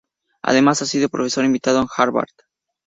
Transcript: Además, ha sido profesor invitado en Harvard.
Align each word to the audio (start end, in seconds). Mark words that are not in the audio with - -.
Además, 0.41 0.81
ha 0.81 0.87
sido 0.87 1.09
profesor 1.09 1.45
invitado 1.45 1.79
en 1.79 1.87
Harvard. 1.95 2.29